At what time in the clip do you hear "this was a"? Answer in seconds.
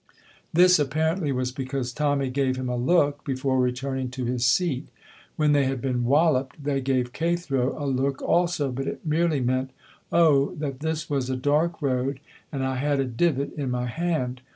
10.79-11.35